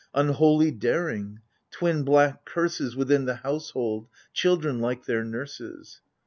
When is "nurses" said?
5.23-6.01